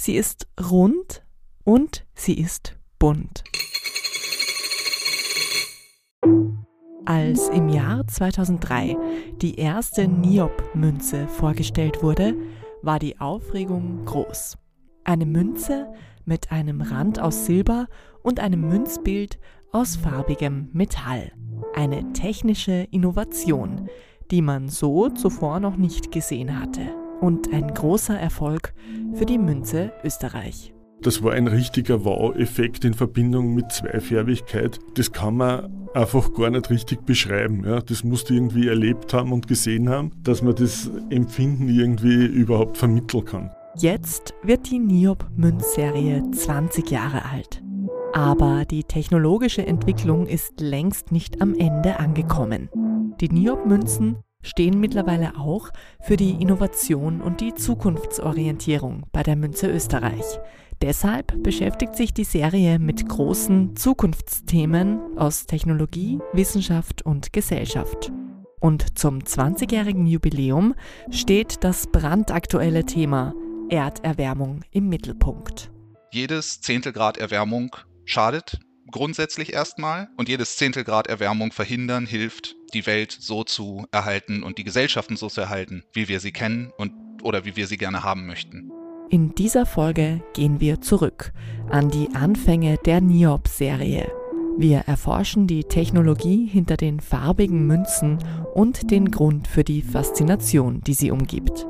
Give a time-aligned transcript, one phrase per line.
[0.00, 1.22] Sie ist rund
[1.62, 3.44] und sie ist bunt.
[7.04, 8.96] Als im Jahr 2003
[9.42, 12.34] die erste Niob-Münze vorgestellt wurde,
[12.80, 14.56] war die Aufregung groß.
[15.04, 15.92] Eine Münze
[16.24, 17.86] mit einem Rand aus Silber
[18.22, 19.38] und einem Münzbild
[19.70, 21.30] aus farbigem Metall.
[21.74, 23.90] Eine technische Innovation,
[24.30, 26.99] die man so zuvor noch nicht gesehen hatte.
[27.20, 28.72] Und ein großer Erfolg
[29.14, 30.72] für die Münze Österreich.
[31.02, 34.78] Das war ein richtiger Wow-Effekt in Verbindung mit Zweifärbigkeit.
[34.94, 37.64] Das kann man einfach gar nicht richtig beschreiben.
[37.64, 37.80] Ja.
[37.80, 42.76] Das musst du irgendwie erlebt haben und gesehen haben, dass man das Empfinden irgendwie überhaupt
[42.76, 43.50] vermitteln kann.
[43.76, 47.62] Jetzt wird die Niob-Münzserie 20 Jahre alt.
[48.12, 52.68] Aber die technologische Entwicklung ist längst nicht am Ende angekommen.
[53.20, 60.24] Die Niob-Münzen stehen mittlerweile auch für die Innovation und die Zukunftsorientierung bei der Münze Österreich.
[60.82, 68.10] Deshalb beschäftigt sich die Serie mit großen Zukunftsthemen aus Technologie, Wissenschaft und Gesellschaft.
[68.60, 70.74] Und zum 20-jährigen Jubiläum
[71.10, 73.34] steht das brandaktuelle Thema
[73.68, 75.70] Erderwärmung im Mittelpunkt.
[76.12, 78.58] Jedes Zehntelgrad Erwärmung schadet
[78.90, 84.64] grundsätzlich erstmal und jedes Zehntelgrad Erwärmung verhindern hilft, die Welt so zu erhalten und die
[84.64, 88.26] Gesellschaften so zu erhalten, wie wir sie kennen und oder wie wir sie gerne haben
[88.26, 88.70] möchten.
[89.10, 91.32] In dieser Folge gehen wir zurück
[91.68, 94.10] an die Anfänge der Niob-Serie.
[94.56, 98.18] Wir erforschen die Technologie hinter den farbigen Münzen
[98.54, 101.66] und den Grund für die Faszination, die sie umgibt.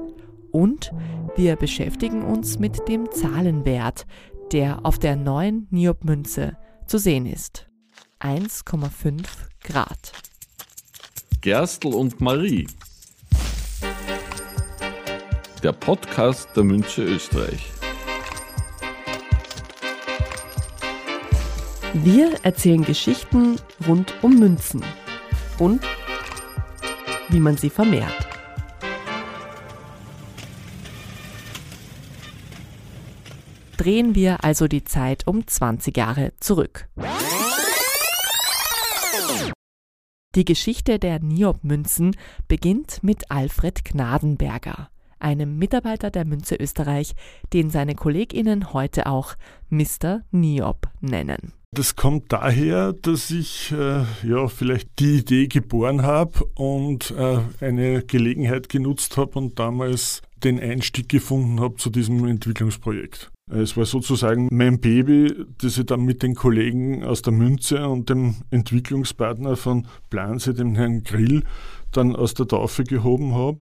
[0.51, 0.93] Und
[1.37, 4.07] wir beschäftigen uns mit dem Zahlenwert,
[4.53, 6.57] der auf der neuen Niob-Münze
[6.87, 7.69] zu sehen ist.
[8.21, 9.25] 1,5
[9.63, 10.13] Grad.
[11.41, 12.67] Gerstl und Marie
[15.63, 17.71] der Podcast der Münze Österreich.
[21.95, 24.83] Wir erzählen Geschichten rund um Münzen
[25.59, 25.83] und
[27.29, 28.29] wie man sie vermehrt.
[33.77, 36.89] Drehen wir also die Zeit um 20 Jahre zurück.
[40.37, 44.89] Die Geschichte der Niob-Münzen beginnt mit Alfred Gnadenberger
[45.21, 47.15] einem Mitarbeiter der Münze Österreich,
[47.53, 49.35] den seine KollegInnen heute auch
[49.69, 50.23] Mr.
[50.31, 51.53] Niob nennen.
[51.73, 58.03] Das kommt daher, dass ich äh, ja vielleicht die Idee geboren habe und äh, eine
[58.03, 63.31] Gelegenheit genutzt habe und damals den Einstieg gefunden habe zu diesem Entwicklungsprojekt.
[63.53, 68.09] Es war sozusagen mein Baby, das ich dann mit den Kollegen aus der Münze und
[68.09, 71.43] dem Entwicklungspartner von Planse, dem Herrn Grill,
[71.91, 73.59] dann aus der Taufe gehoben habe.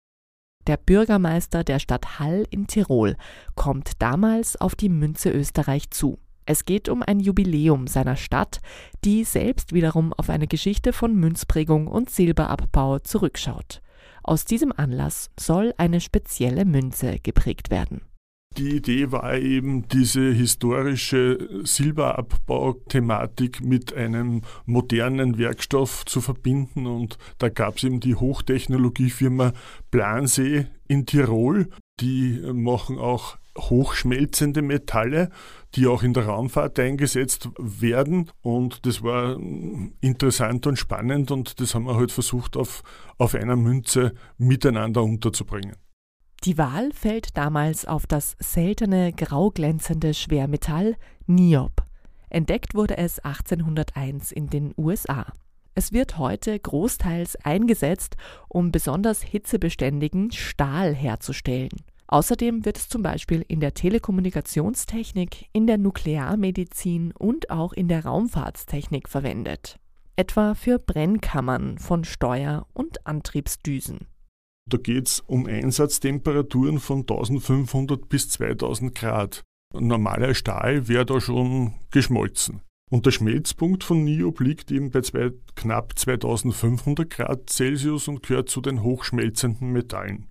[0.66, 3.16] Der Bürgermeister der Stadt Hall in Tirol
[3.54, 6.18] kommt damals auf die Münze Österreich zu.
[6.44, 8.60] Es geht um ein Jubiläum seiner Stadt,
[9.04, 13.80] die selbst wiederum auf eine Geschichte von Münzprägung und Silberabbau zurückschaut.
[14.22, 18.02] Aus diesem Anlass soll eine spezielle Münze geprägt werden.
[18.58, 26.88] Die Idee war eben, diese historische Silberabbau-Thematik mit einem modernen Werkstoff zu verbinden.
[26.88, 29.52] Und da gab es eben die Hochtechnologiefirma
[29.92, 31.68] Plansee in Tirol.
[32.00, 35.30] Die machen auch hochschmelzende Metalle,
[35.76, 38.28] die auch in der Raumfahrt eingesetzt werden.
[38.42, 39.38] Und das war
[40.00, 42.82] interessant und spannend und das haben wir halt versucht, auf,
[43.18, 45.76] auf einer Münze miteinander unterzubringen.
[46.44, 51.82] Die Wahl fällt damals auf das seltene grauglänzende Schwermetall Niob.
[52.30, 55.32] Entdeckt wurde es 1801 in den USA.
[55.74, 58.16] Es wird heute großteils eingesetzt,
[58.48, 61.70] um besonders hitzebeständigen Stahl herzustellen.
[62.06, 68.04] Außerdem wird es zum Beispiel in der Telekommunikationstechnik, in der Nuklearmedizin und auch in der
[68.04, 69.78] Raumfahrtstechnik verwendet.
[70.16, 74.06] Etwa für Brennkammern von Steuer- und Antriebsdüsen.
[74.68, 79.42] Da geht es um Einsatztemperaturen von 1500 bis 2000 Grad.
[79.72, 82.60] Normaler Stahl wäre da schon geschmolzen.
[82.90, 88.48] Und der Schmelzpunkt von Niob liegt eben bei zwei, knapp 2500 Grad Celsius und gehört
[88.48, 90.26] zu den hochschmelzenden Metallen.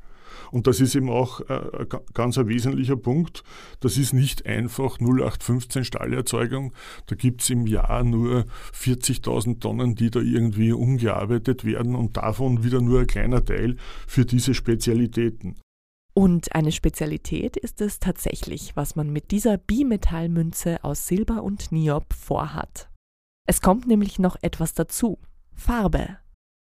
[0.52, 3.44] Und das ist eben auch äh, ein ganz ein wesentlicher Punkt.
[3.80, 6.74] Das ist nicht einfach 0815 Stahlerzeugung.
[7.08, 12.64] Da gibt es im Jahr nur 40.000 Tonnen, die da irgendwie umgearbeitet werden und davon
[12.64, 13.78] wieder nur ein kleiner Teil
[14.08, 15.56] für diese Spezialitäten.
[16.14, 22.12] Und eine Spezialität ist es tatsächlich, was man mit dieser Bimetallmünze aus Silber und Niob
[22.12, 22.90] vorhat.
[23.46, 25.20] Es kommt nämlich noch etwas dazu.
[25.54, 26.18] Farbe.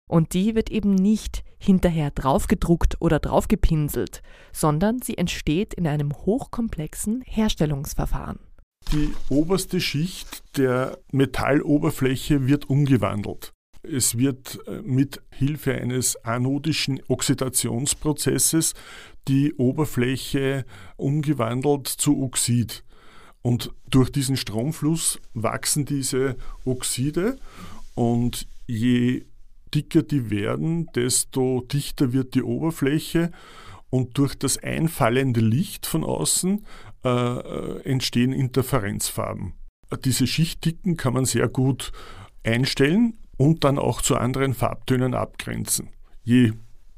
[0.09, 4.23] Und die wird eben nicht hinterher draufgedruckt oder draufgepinselt,
[4.53, 8.39] sondern sie entsteht in einem hochkomplexen Herstellungsverfahren.
[8.93, 13.53] Die oberste Schicht der Metalloberfläche wird umgewandelt.
[13.83, 18.75] Es wird äh, mit Hilfe eines anodischen Oxidationsprozesses
[19.29, 20.65] die Oberfläche
[20.97, 22.83] umgewandelt zu Oxid.
[23.43, 27.39] Und durch diesen Stromfluss wachsen diese Oxide
[27.95, 29.25] und je
[29.75, 33.31] dicker die werden, desto dichter wird die Oberfläche
[33.91, 36.65] und durch das einfallende Licht von außen
[37.05, 39.55] äh, äh entstehen Interferenzfarben.
[40.05, 41.93] Diese Schichtdicken kann man sehr gut
[42.45, 45.91] einstellen und dann auch zu anderen Farbtönen abgrenzen.
[46.23, 46.53] Je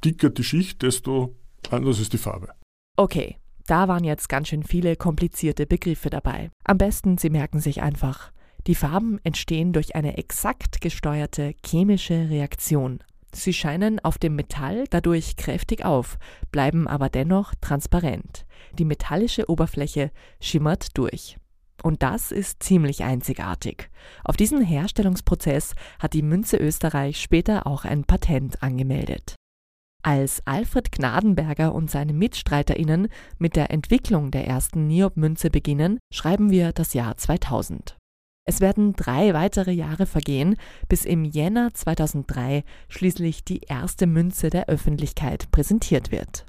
[0.05, 1.37] dicker die Schicht, desto
[1.71, 2.49] anders ist die Farbe.
[2.97, 6.51] Okay, da waren jetzt ganz schön viele komplizierte Begriffe dabei.
[6.65, 8.33] Am besten, Sie merken sich einfach,
[8.67, 13.03] die Farben entstehen durch eine exakt gesteuerte chemische Reaktion.
[13.33, 16.19] Sie scheinen auf dem Metall dadurch kräftig auf,
[16.51, 18.45] bleiben aber dennoch transparent.
[18.79, 20.11] Die metallische Oberfläche
[20.41, 21.37] schimmert durch.
[21.83, 23.89] Und das ist ziemlich einzigartig.
[24.25, 29.35] Auf diesen Herstellungsprozess hat die Münze Österreich später auch ein Patent angemeldet.
[30.03, 33.09] Als Alfred Gnadenberger und seine MitstreiterInnen
[33.39, 38.00] mit der Entwicklung der ersten Niob-Münze beginnen, schreiben wir das Jahr 2000.
[38.51, 40.57] Es werden drei weitere Jahre vergehen,
[40.89, 46.47] bis im Jänner 2003 schließlich die erste Münze der Öffentlichkeit präsentiert wird.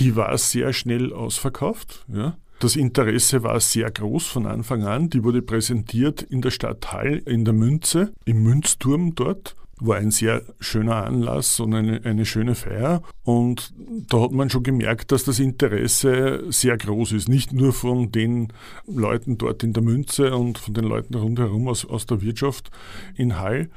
[0.00, 2.06] Die war sehr schnell ausverkauft.
[2.12, 2.36] Ja.
[2.58, 5.10] Das Interesse war sehr groß von Anfang an.
[5.10, 10.10] Die wurde präsentiert in der Stadt Hall in der Münze, im Münzturm dort war ein
[10.10, 13.02] sehr schöner Anlass und eine, eine schöne Feier.
[13.22, 13.72] Und
[14.08, 17.28] da hat man schon gemerkt, dass das Interesse sehr groß ist.
[17.28, 18.52] Nicht nur von den
[18.86, 22.70] Leuten dort in der Münze und von den Leuten rundherum aus, aus der Wirtschaft
[23.16, 23.70] in Hall.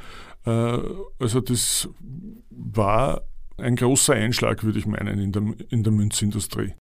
[0.46, 0.80] Äh,
[1.20, 1.90] also das
[2.50, 3.22] war
[3.58, 6.74] ein großer Einschlag, würde ich meinen, in der, in der Münzindustrie.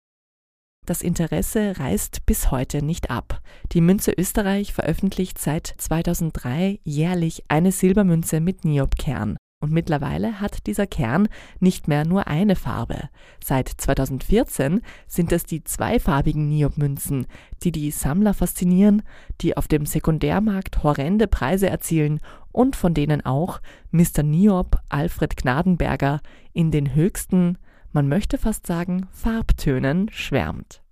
[0.86, 3.42] Das Interesse reißt bis heute nicht ab.
[3.72, 9.38] Die Münze Österreich veröffentlicht seit 2003 jährlich eine Silbermünze mit Niob-Kern.
[9.62, 11.28] Und mittlerweile hat dieser Kern
[11.60, 13.10] nicht mehr nur eine Farbe.
[13.44, 17.26] Seit 2014 sind es die zweifarbigen Niob-Münzen,
[17.64, 19.02] die die Sammler faszinieren,
[19.42, 22.20] die auf dem Sekundärmarkt horrende Preise erzielen
[22.52, 23.60] und von denen auch
[23.90, 24.22] Mr.
[24.22, 26.22] Niob Alfred Gnadenberger
[26.54, 27.58] in den höchsten
[27.96, 30.84] man möchte fast sagen, Farbtönen schwärmt.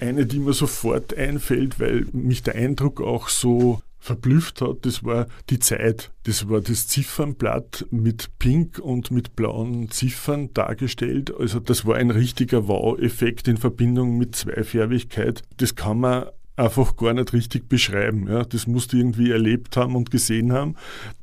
[0.00, 5.26] Eine, die mir sofort einfällt, weil mich der Eindruck auch so verblüfft hat, das war
[5.50, 6.12] die Zeit.
[6.22, 11.34] Das war das Ziffernblatt mit pink und mit blauen Ziffern dargestellt.
[11.38, 15.42] Also das war ein richtiger Wow-Effekt in Verbindung mit Zweifärbigkeit.
[15.58, 18.26] Das kann man einfach gar nicht richtig beschreiben.
[18.28, 18.44] Ja.
[18.44, 20.76] Das musst du irgendwie erlebt haben und gesehen haben,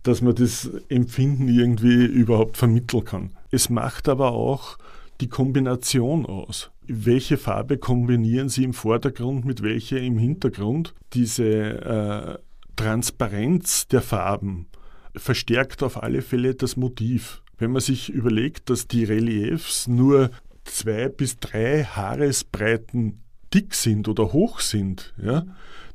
[0.03, 3.31] dass man das Empfinden irgendwie überhaupt vermitteln kann.
[3.51, 4.77] Es macht aber auch
[5.21, 6.71] die Kombination aus.
[6.87, 10.93] Welche Farbe kombinieren Sie im Vordergrund mit welcher im Hintergrund?
[11.13, 12.37] Diese äh,
[12.75, 14.67] Transparenz der Farben
[15.15, 17.41] verstärkt auf alle Fälle das Motiv.
[17.57, 20.29] Wenn man sich überlegt, dass die Reliefs nur
[20.65, 23.21] zwei bis drei Haaresbreiten
[23.53, 25.45] dick sind oder hoch sind, ja,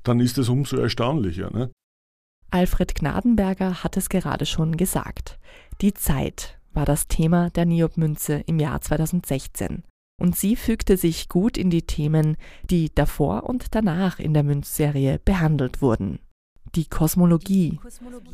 [0.02, 1.50] dann ist es umso erstaunlicher.
[1.50, 1.70] Ne?
[2.50, 5.38] Alfred Gnadenberger hat es gerade schon gesagt.
[5.82, 9.82] Die Zeit, war das Thema der Niob-Münze im Jahr 2016.
[10.20, 12.36] Und sie fügte sich gut in die Themen,
[12.68, 16.18] die davor und danach in der Münzserie behandelt wurden.
[16.74, 17.80] Die Kosmologie,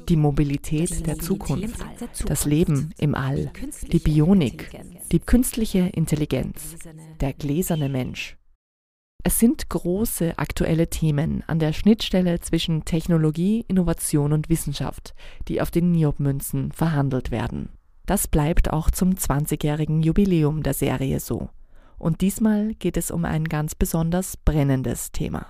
[0.08, 1.78] die Mobilität der Zukunft,
[2.26, 3.50] das Leben im All,
[3.90, 4.70] die Bionik,
[5.10, 6.76] die künstliche Intelligenz,
[7.20, 8.36] der gläserne Mensch.
[9.22, 15.14] Es sind große aktuelle Themen an der Schnittstelle zwischen Technologie, Innovation und Wissenschaft,
[15.48, 17.70] die auf den Niob-Münzen verhandelt werden.
[18.06, 21.50] Das bleibt auch zum 20-jährigen Jubiläum der Serie so.
[21.98, 25.46] Und diesmal geht es um ein ganz besonders brennendes Thema.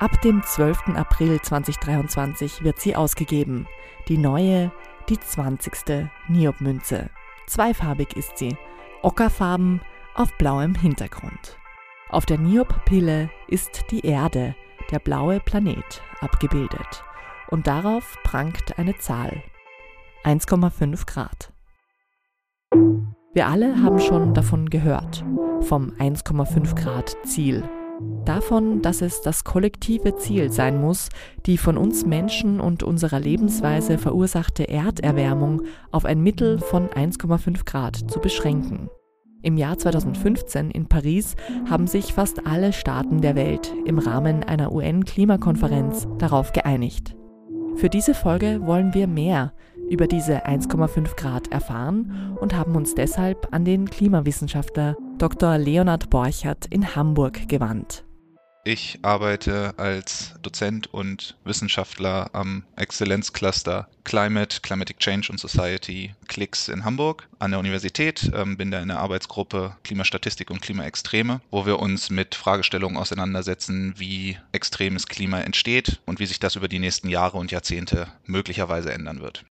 [0.00, 0.96] Ab dem 12.
[0.96, 3.66] April 2023 wird sie ausgegeben.
[4.08, 4.72] Die neue,
[5.08, 6.08] die 20.
[6.28, 7.10] Niob-Münze.
[7.46, 8.56] Zweifarbig ist sie,
[9.02, 9.80] ockerfarben
[10.14, 11.58] auf blauem Hintergrund.
[12.10, 14.54] Auf der Niob-Pille ist die Erde,
[14.90, 17.04] der blaue Planet, abgebildet.
[17.48, 19.42] Und darauf prangt eine Zahl,
[20.24, 21.52] 1,5 Grad.
[23.32, 25.24] Wir alle haben schon davon gehört,
[25.60, 27.62] vom 1,5 Grad Ziel.
[28.24, 31.08] Davon, dass es das kollektive Ziel sein muss,
[31.46, 38.10] die von uns Menschen und unserer Lebensweise verursachte Erderwärmung auf ein Mittel von 1,5 Grad
[38.10, 38.90] zu beschränken.
[39.42, 41.36] Im Jahr 2015 in Paris
[41.70, 47.14] haben sich fast alle Staaten der Welt im Rahmen einer UN-Klimakonferenz darauf geeinigt.
[47.76, 49.52] Für diese Folge wollen wir mehr
[49.90, 55.58] über diese 1,5 Grad erfahren und haben uns deshalb an den Klimawissenschaftler Dr.
[55.58, 58.04] Leonhard Borchert in Hamburg gewandt.
[58.64, 66.84] Ich arbeite als Dozent und Wissenschaftler am Exzellenzcluster Climate, Climatic Change und Society CLICS in
[66.84, 71.78] Hamburg an der Universität, ähm, bin da in der Arbeitsgruppe Klimastatistik und Klimaextreme, wo wir
[71.78, 77.08] uns mit Fragestellungen auseinandersetzen, wie extremes Klima entsteht und wie sich das über die nächsten
[77.08, 79.46] Jahre und Jahrzehnte möglicherweise ändern wird.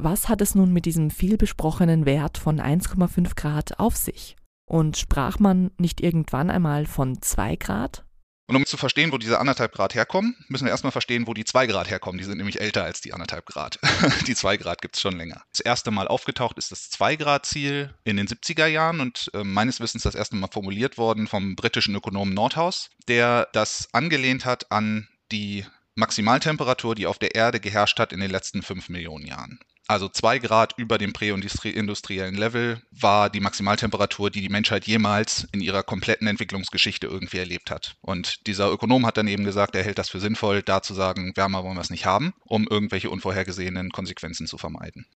[0.00, 4.36] Was hat es nun mit diesem vielbesprochenen Wert von 1,5 Grad auf sich?
[4.64, 8.04] Und sprach man nicht irgendwann einmal von 2 Grad?
[8.46, 11.44] Und um zu verstehen, wo diese anderthalb Grad herkommen, müssen wir erstmal verstehen, wo die
[11.44, 12.16] zwei Grad herkommen.
[12.16, 13.78] Die sind nämlich älter als die anderthalb Grad.
[14.26, 15.42] die zwei Grad gibt es schon länger.
[15.50, 19.44] Das erste Mal aufgetaucht ist das zwei Grad Ziel in den 70er Jahren und äh,
[19.44, 24.72] meines Wissens das erste Mal formuliert worden vom britischen Ökonomen Nordhaus, der das angelehnt hat
[24.72, 29.58] an die Maximaltemperatur, die auf der Erde geherrscht hat in den letzten fünf Millionen Jahren.
[29.90, 35.62] Also zwei Grad über dem präindustriellen Level war die Maximaltemperatur, die die Menschheit jemals in
[35.62, 37.96] ihrer kompletten Entwicklungsgeschichte irgendwie erlebt hat.
[38.02, 41.32] Und dieser Ökonom hat dann eben gesagt, er hält das für sinnvoll, da zu sagen,
[41.36, 45.06] wärmer wollen wir es nicht haben, um irgendwelche unvorhergesehenen Konsequenzen zu vermeiden.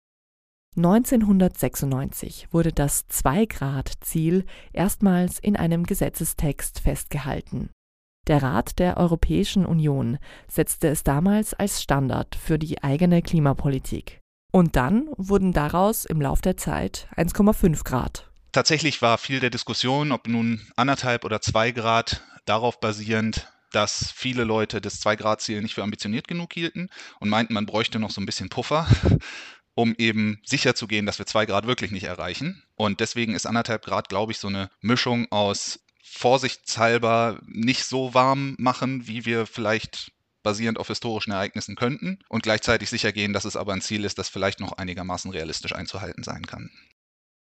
[0.74, 7.68] 1996 wurde das 2-Grad-Ziel erstmals in einem Gesetzestext festgehalten.
[8.26, 10.16] Der Rat der Europäischen Union
[10.48, 14.21] setzte es damals als Standard für die eigene Klimapolitik.
[14.52, 18.30] Und dann wurden daraus im Lauf der Zeit 1,5 Grad.
[18.52, 24.44] Tatsächlich war viel der Diskussion, ob nun anderthalb oder zwei Grad, darauf basierend, dass viele
[24.44, 28.26] Leute das 2-Grad-Ziel nicht für ambitioniert genug hielten und meinten, man bräuchte noch so ein
[28.26, 28.86] bisschen Puffer,
[29.74, 32.62] um eben sicherzugehen, dass wir 2 Grad wirklich nicht erreichen.
[32.74, 38.54] Und deswegen ist anderthalb Grad, glaube ich, so eine Mischung aus vorsichtshalber nicht so warm
[38.58, 43.56] machen, wie wir vielleicht basierend auf historischen Ereignissen könnten und gleichzeitig sicher gehen, dass es
[43.56, 46.70] aber ein Ziel ist, das vielleicht noch einigermaßen realistisch einzuhalten sein kann.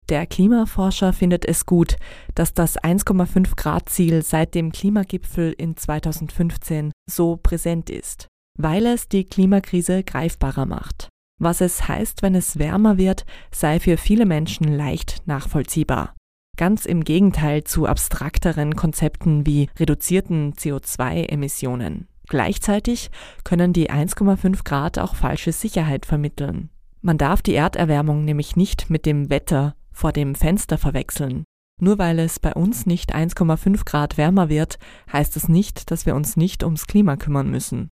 [0.09, 1.95] Der Klimaforscher findet es gut,
[2.35, 8.27] dass das 1,5 Grad Ziel seit dem Klimagipfel in 2015 so präsent ist,
[8.59, 11.07] weil es die Klimakrise greifbarer macht.
[11.39, 16.15] Was es heißt, wenn es wärmer wird, sei für viele Menschen leicht nachvollziehbar.
[16.57, 22.07] Ganz im Gegenteil zu abstrakteren Konzepten wie reduzierten CO2-Emissionen.
[22.33, 23.11] Gleichzeitig
[23.43, 26.71] können die 1,5 Grad auch falsche Sicherheit vermitteln.
[27.03, 31.43] Man darf die Erderwärmung nämlich nicht mit dem Wetter vor dem Fenster verwechseln.
[31.79, 34.79] Nur weil es bei uns nicht 1,5 Grad wärmer wird,
[35.11, 37.89] heißt es nicht, dass wir uns nicht ums Klima kümmern müssen.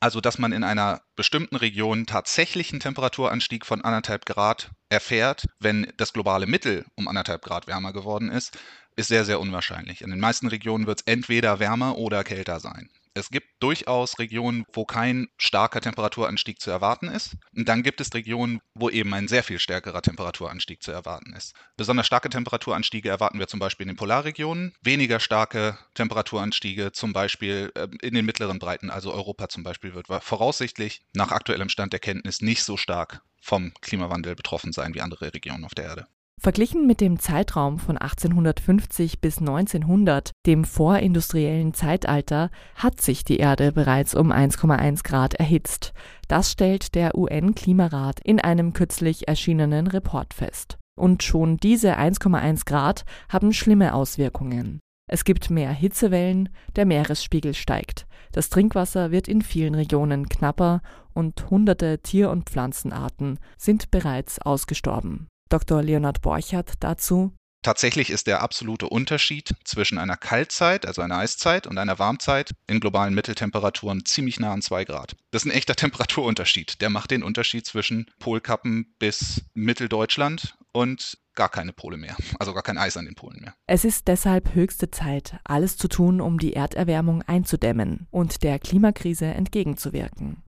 [0.00, 5.92] Also, dass man in einer bestimmten Region tatsächlich einen Temperaturanstieg von anderthalb Grad erfährt, wenn
[5.98, 8.58] das globale Mittel um anderthalb Grad wärmer geworden ist,
[8.96, 10.02] ist sehr, sehr unwahrscheinlich.
[10.02, 12.90] In den meisten Regionen wird es entweder wärmer oder kälter sein.
[13.18, 17.36] Es gibt durchaus Regionen, wo kein starker Temperaturanstieg zu erwarten ist.
[17.54, 21.54] Und dann gibt es Regionen, wo eben ein sehr viel stärkerer Temperaturanstieg zu erwarten ist.
[21.76, 27.72] Besonders starke Temperaturanstiege erwarten wir zum Beispiel in den Polarregionen, weniger starke Temperaturanstiege zum Beispiel
[27.74, 32.00] ähm, in den mittleren Breiten, also Europa zum Beispiel, wird voraussichtlich nach aktuellem Stand der
[32.00, 36.06] Kenntnis nicht so stark vom Klimawandel betroffen sein wie andere Regionen auf der Erde.
[36.38, 43.72] Verglichen mit dem Zeitraum von 1850 bis 1900, dem vorindustriellen Zeitalter, hat sich die Erde
[43.72, 45.92] bereits um 1,1 Grad erhitzt.
[46.28, 50.78] Das stellt der UN-Klimarat in einem kürzlich erschienenen Report fest.
[50.96, 54.80] Und schon diese 1,1 Grad haben schlimme Auswirkungen.
[55.10, 60.82] Es gibt mehr Hitzewellen, der Meeresspiegel steigt, das Trinkwasser wird in vielen Regionen knapper
[61.14, 65.28] und hunderte Tier- und Pflanzenarten sind bereits ausgestorben.
[65.48, 65.82] Dr.
[65.82, 67.32] Leonhard Borchert dazu.
[67.62, 72.78] Tatsächlich ist der absolute Unterschied zwischen einer Kaltzeit, also einer Eiszeit, und einer Warmzeit in
[72.78, 75.16] globalen Mitteltemperaturen ziemlich nah an 2 Grad.
[75.32, 76.80] Das ist ein echter Temperaturunterschied.
[76.80, 82.62] Der macht den Unterschied zwischen Polkappen bis Mitteldeutschland und gar keine Pole mehr, also gar
[82.62, 83.54] kein Eis an den Polen mehr.
[83.66, 89.26] Es ist deshalb höchste Zeit, alles zu tun, um die Erderwärmung einzudämmen und der Klimakrise
[89.26, 90.42] entgegenzuwirken.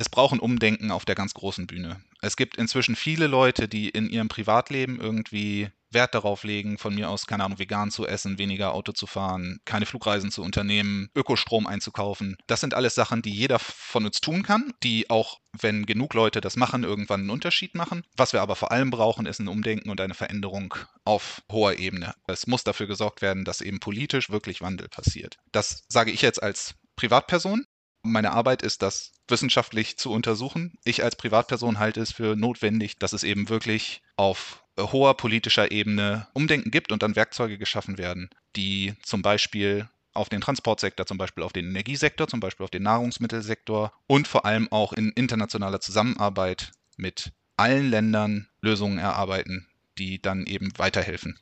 [0.00, 2.00] Es braucht ein Umdenken auf der ganz großen Bühne.
[2.22, 7.10] Es gibt inzwischen viele Leute, die in ihrem Privatleben irgendwie Wert darauf legen, von mir
[7.10, 11.66] aus, keine Ahnung, vegan zu essen, weniger Auto zu fahren, keine Flugreisen zu unternehmen, Ökostrom
[11.66, 12.38] einzukaufen.
[12.46, 16.40] Das sind alles Sachen, die jeder von uns tun kann, die auch, wenn genug Leute
[16.40, 18.02] das machen, irgendwann einen Unterschied machen.
[18.16, 22.14] Was wir aber vor allem brauchen, ist ein Umdenken und eine Veränderung auf hoher Ebene.
[22.26, 25.36] Es muss dafür gesorgt werden, dass eben politisch wirklich Wandel passiert.
[25.52, 27.66] Das sage ich jetzt als Privatperson.
[28.02, 30.78] Meine Arbeit ist, das wissenschaftlich zu untersuchen.
[30.84, 36.26] Ich als Privatperson halte es für notwendig, dass es eben wirklich auf hoher politischer Ebene
[36.32, 41.44] Umdenken gibt und dann Werkzeuge geschaffen werden, die zum Beispiel auf den Transportsektor, zum Beispiel
[41.44, 46.72] auf den Energiesektor, zum Beispiel auf den Nahrungsmittelsektor und vor allem auch in internationaler Zusammenarbeit
[46.96, 49.66] mit allen Ländern Lösungen erarbeiten,
[49.98, 51.38] die dann eben weiterhelfen.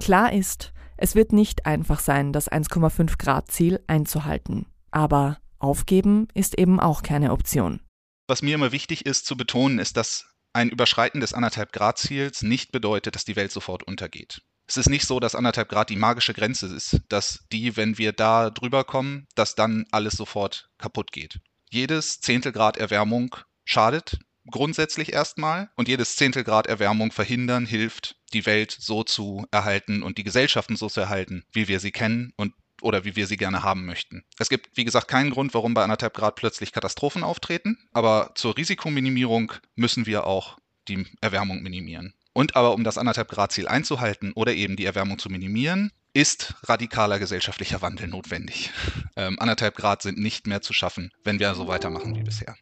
[0.00, 4.66] Klar ist, es wird nicht einfach sein, das 1,5 Grad Ziel einzuhalten.
[4.90, 7.80] Aber aufgeben ist eben auch keine Option.
[8.26, 12.42] Was mir immer wichtig ist zu betonen, ist, dass ein Überschreiten des 1,5 Grad Ziels
[12.42, 14.42] nicht bedeutet, dass die Welt sofort untergeht.
[14.66, 18.12] Es ist nicht so, dass 1,5 Grad die magische Grenze ist, dass die, wenn wir
[18.12, 21.40] da drüber kommen, dass dann alles sofort kaputt geht.
[21.70, 24.18] Jedes Zehntelgrad Erwärmung schadet
[24.50, 30.24] grundsätzlich erstmal und jedes Zehntelgrad Erwärmung verhindern hilft, die Welt so zu erhalten und die
[30.24, 33.86] Gesellschaften so zu erhalten, wie wir sie kennen und oder wie wir sie gerne haben
[33.86, 34.24] möchten.
[34.38, 38.56] Es gibt, wie gesagt, keinen Grund, warum bei anderthalb Grad plötzlich Katastrophen auftreten, aber zur
[38.56, 40.58] Risikominimierung müssen wir auch
[40.88, 42.14] die Erwärmung minimieren.
[42.32, 46.54] Und aber um das anderthalb Grad Ziel einzuhalten oder eben die Erwärmung zu minimieren, ist
[46.64, 48.70] radikaler gesellschaftlicher Wandel notwendig.
[49.16, 52.54] Ähm, anderthalb Grad sind nicht mehr zu schaffen, wenn wir so weitermachen wie bisher.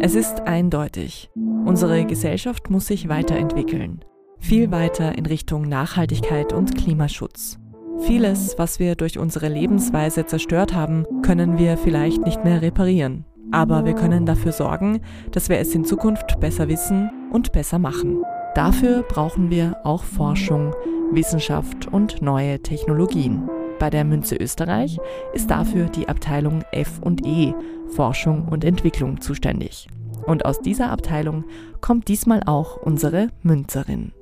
[0.00, 1.30] Es ist eindeutig.
[1.64, 4.04] Unsere Gesellschaft muss sich weiterentwickeln.
[4.38, 7.58] Viel weiter in Richtung Nachhaltigkeit und Klimaschutz.
[8.00, 13.26] Vieles, was wir durch unsere Lebensweise zerstört haben, können wir vielleicht nicht mehr reparieren.
[13.52, 15.00] Aber wir können dafür sorgen,
[15.32, 18.24] dass wir es in Zukunft besser wissen und besser machen.
[18.54, 20.74] Dafür brauchen wir auch Forschung,
[21.12, 23.48] Wissenschaft und neue Technologien.
[23.78, 24.98] Bei der Münze Österreich
[25.32, 27.54] ist dafür die Abteilung F&E,
[27.88, 29.88] Forschung und Entwicklung, zuständig.
[30.30, 31.44] Und aus dieser Abteilung
[31.80, 34.12] kommt diesmal auch unsere Münzerin.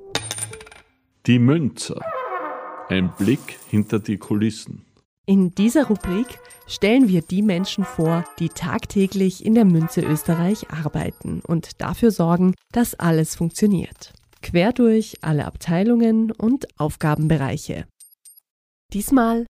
[1.26, 2.00] Die Münzer.
[2.88, 4.86] Ein Blick hinter die Kulissen.
[5.26, 11.42] In dieser Rubrik stellen wir die Menschen vor, die tagtäglich in der Münze Österreich arbeiten
[11.46, 14.14] und dafür sorgen, dass alles funktioniert.
[14.40, 17.84] Quer durch alle Abteilungen und Aufgabenbereiche.
[18.94, 19.44] Diesmal.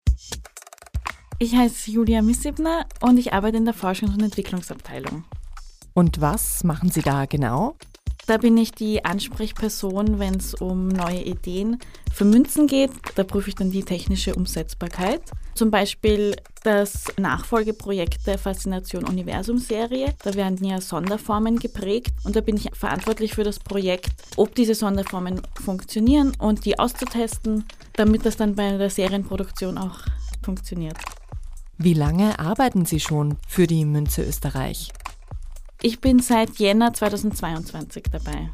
[1.39, 5.23] Ich heiße Julia Missebner und ich arbeite in der Forschungs- und Entwicklungsabteilung.
[5.93, 7.75] Und was machen Sie da genau?
[8.29, 11.79] Da bin ich die Ansprechperson, wenn es um neue Ideen
[12.13, 12.91] für Münzen geht.
[13.15, 15.23] Da prüfe ich dann die technische Umsetzbarkeit.
[15.55, 20.13] Zum Beispiel das Nachfolgeprojekt der Faszination Universum Serie.
[20.23, 24.75] Da werden ja Sonderformen geprägt und da bin ich verantwortlich für das Projekt, ob diese
[24.75, 30.01] Sonderformen funktionieren und die auszutesten, damit das dann bei der Serienproduktion auch
[30.43, 30.97] funktioniert.
[31.79, 34.91] Wie lange arbeiten Sie schon für die Münze Österreich?
[35.81, 38.49] Ich bin seit Jänner 2022 dabei.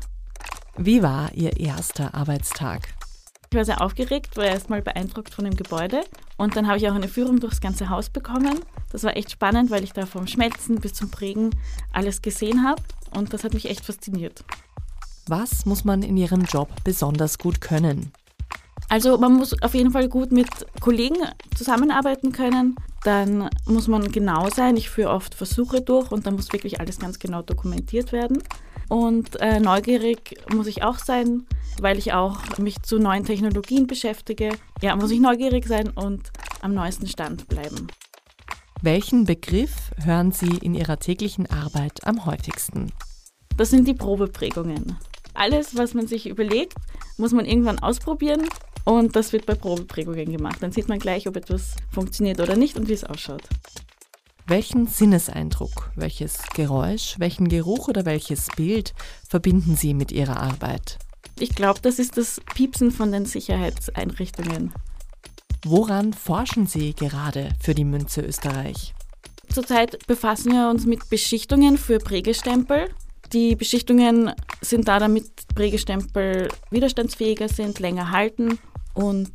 [0.78, 2.94] Wie war Ihr erster Arbeitstag?
[3.50, 6.04] Ich war sehr aufgeregt, war erstmal beeindruckt von dem Gebäude
[6.38, 8.60] und dann habe ich auch eine Führung durchs ganze Haus bekommen.
[8.92, 11.50] Das war echt spannend, weil ich da vom Schmelzen bis zum Prägen
[11.92, 12.84] alles gesehen habe
[13.16, 14.44] und das hat mich echt fasziniert.
[15.28, 18.12] Was muss man in Ihrem Job besonders gut können?
[18.90, 20.48] Also man muss auf jeden Fall gut mit
[20.80, 21.18] Kollegen
[21.56, 22.76] zusammenarbeiten können.
[23.04, 24.78] Dann muss man genau sein.
[24.78, 28.42] Ich führe oft Versuche durch und dann muss wirklich alles ganz genau dokumentiert werden.
[28.90, 31.46] Und äh, neugierig muss ich auch sein,
[31.80, 34.50] weil ich auch mich zu neuen Technologien beschäftige.
[34.82, 36.30] Ja, muss ich neugierig sein und
[36.62, 37.88] am neuesten Stand bleiben.
[38.82, 42.92] Welchen Begriff hören Sie in Ihrer täglichen Arbeit am häufigsten?
[43.58, 44.98] Das sind die Probeprägungen.
[45.36, 46.74] Alles, was man sich überlegt,
[47.18, 48.48] muss man irgendwann ausprobieren
[48.86, 50.58] und das wird bei Probeprägungen gemacht.
[50.62, 53.44] Dann sieht man gleich, ob etwas funktioniert oder nicht und wie es ausschaut.
[54.48, 58.94] Welchen Sinneseindruck, welches Geräusch, welchen Geruch oder welches Bild
[59.28, 61.00] verbinden Sie mit Ihrer Arbeit?
[61.40, 64.72] Ich glaube, das ist das Piepsen von den Sicherheitseinrichtungen.
[65.66, 68.94] Woran forschen Sie gerade für die Münze Österreich?
[69.52, 72.90] Zurzeit befassen wir uns mit Beschichtungen für Prägestempel.
[73.36, 78.60] Die Beschichtungen sind da, damit Prägestempel widerstandsfähiger sind, länger halten
[78.94, 79.30] und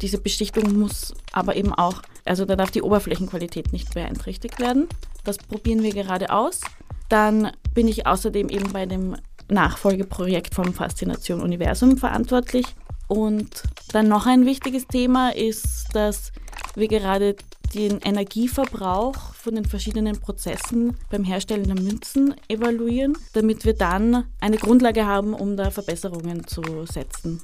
[0.00, 4.86] diese Beschichtung muss aber eben auch, also da darf die Oberflächenqualität nicht beeinträchtigt werden.
[5.24, 6.60] Das probieren wir gerade aus.
[7.08, 9.16] Dann bin ich außerdem eben bei dem
[9.48, 12.66] Nachfolgeprojekt vom Faszination Universum verantwortlich.
[13.10, 16.30] Und dann noch ein wichtiges Thema ist, dass
[16.76, 17.34] wir gerade
[17.74, 24.58] den Energieverbrauch von den verschiedenen Prozessen beim Herstellen der Münzen evaluieren, damit wir dann eine
[24.58, 27.42] Grundlage haben, um da Verbesserungen zu setzen.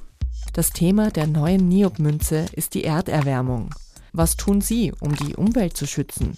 [0.53, 3.75] Das Thema der neuen Niob-Münze ist die Erderwärmung.
[4.13, 6.37] Was tun Sie, um die Umwelt zu schützen?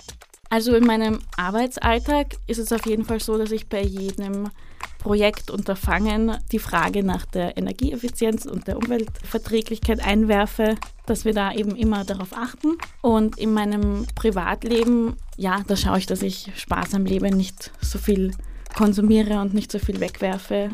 [0.50, 4.50] Also in meinem Arbeitsalltag ist es auf jeden Fall so, dass ich bei jedem
[4.98, 12.04] Projektunterfangen die Frage nach der Energieeffizienz und der Umweltverträglichkeit einwerfe, dass wir da eben immer
[12.04, 12.78] darauf achten.
[13.02, 18.32] Und in meinem Privatleben, ja, da schaue ich, dass ich sparsam lebe, nicht so viel
[18.76, 20.72] konsumiere und nicht so viel wegwerfe.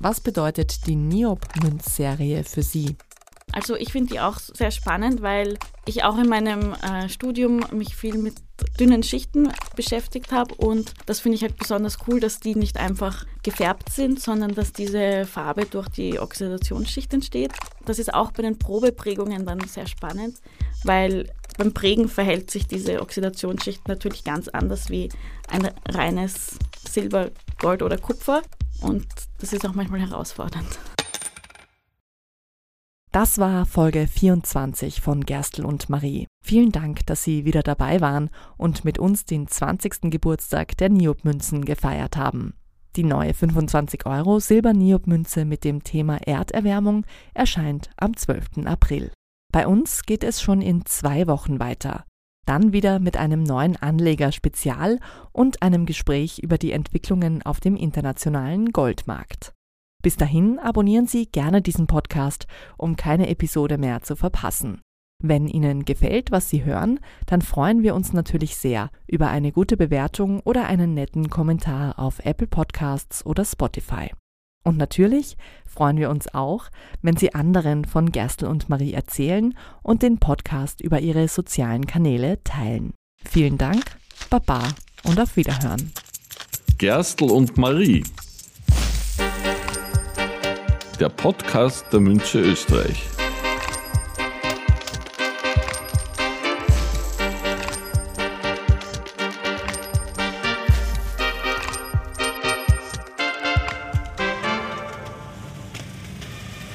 [0.00, 2.96] Was bedeutet die Niob-Münzserie für Sie?
[3.52, 7.96] Also ich finde die auch sehr spannend, weil ich auch in meinem äh, Studium mich
[7.96, 8.34] viel mit
[8.78, 13.24] dünnen Schichten beschäftigt habe und das finde ich halt besonders cool, dass die nicht einfach
[13.42, 17.52] gefärbt sind, sondern dass diese Farbe durch die Oxidationsschicht entsteht.
[17.84, 20.38] Das ist auch bei den Probeprägungen dann sehr spannend,
[20.84, 25.08] weil beim Prägen verhält sich diese Oxidationsschicht natürlich ganz anders wie
[25.48, 26.58] ein reines
[26.88, 28.42] Silber, Gold oder Kupfer
[28.80, 29.06] und
[29.40, 30.78] das ist auch manchmal herausfordernd.
[33.10, 36.26] Das war Folge 24 von Gerstl und Marie.
[36.44, 40.10] Vielen Dank, dass Sie wieder dabei waren und mit uns den 20.
[40.10, 42.52] Geburtstag der Niob-Münzen gefeiert haben.
[42.96, 48.66] Die neue 25 Euro Silber-Niob-Münze mit dem Thema Erderwärmung erscheint am 12.
[48.66, 49.10] April.
[49.52, 52.04] Bei uns geht es schon in zwei Wochen weiter.
[52.46, 55.00] Dann wieder mit einem neuen Anleger-Spezial
[55.32, 59.54] und einem Gespräch über die Entwicklungen auf dem internationalen Goldmarkt.
[60.02, 64.80] Bis dahin abonnieren Sie gerne diesen Podcast, um keine Episode mehr zu verpassen.
[65.20, 69.76] Wenn Ihnen gefällt, was Sie hören, dann freuen wir uns natürlich sehr über eine gute
[69.76, 74.12] Bewertung oder einen netten Kommentar auf Apple Podcasts oder Spotify.
[74.64, 76.66] Und natürlich freuen wir uns auch,
[77.02, 82.42] wenn Sie anderen von Gerstl und Marie erzählen und den Podcast über Ihre sozialen Kanäle
[82.44, 82.92] teilen.
[83.24, 83.82] Vielen Dank,
[84.30, 84.68] Baba
[85.02, 85.92] und auf Wiederhören.
[86.76, 88.04] Gerstl und Marie
[90.98, 93.08] der Podcast der Münche Österreich.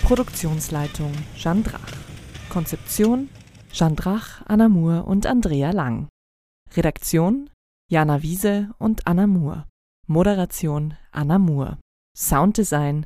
[0.03, 1.79] Produktionsleitung Jeanne Drach.
[2.49, 3.29] Konzeption
[3.71, 6.07] Jeanne Drach, Anna Moore und Andrea Lang.
[6.75, 7.49] Redaktion
[7.89, 9.65] Jana Wiese und Anna Moore.
[10.07, 11.77] Moderation Anna Moore.
[12.15, 13.05] Sounddesign